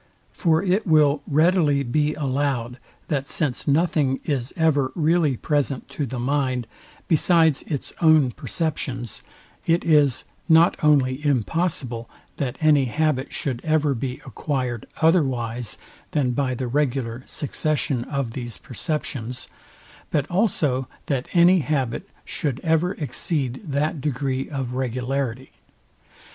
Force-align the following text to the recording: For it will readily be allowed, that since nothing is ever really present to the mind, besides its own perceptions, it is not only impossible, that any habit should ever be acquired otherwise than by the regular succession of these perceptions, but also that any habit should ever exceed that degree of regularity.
For 0.31 0.63
it 0.63 0.87
will 0.87 1.21
readily 1.27 1.83
be 1.83 2.15
allowed, 2.15 2.79
that 3.07 3.27
since 3.27 3.67
nothing 3.67 4.19
is 4.25 4.51
ever 4.57 4.91
really 4.95 5.37
present 5.37 5.87
to 5.89 6.07
the 6.07 6.17
mind, 6.17 6.65
besides 7.07 7.61
its 7.67 7.93
own 8.01 8.31
perceptions, 8.31 9.21
it 9.67 9.85
is 9.85 10.23
not 10.49 10.75
only 10.83 11.23
impossible, 11.23 12.09
that 12.37 12.57
any 12.61 12.85
habit 12.85 13.31
should 13.31 13.61
ever 13.63 13.93
be 13.93 14.13
acquired 14.25 14.87
otherwise 15.03 15.77
than 16.13 16.31
by 16.31 16.55
the 16.55 16.67
regular 16.67 17.21
succession 17.27 18.03
of 18.05 18.31
these 18.31 18.57
perceptions, 18.57 19.49
but 20.09 20.25
also 20.31 20.87
that 21.05 21.29
any 21.31 21.59
habit 21.59 22.09
should 22.25 22.59
ever 22.63 22.93
exceed 22.93 23.61
that 23.65 24.01
degree 24.01 24.49
of 24.49 24.73
regularity. 24.73 25.51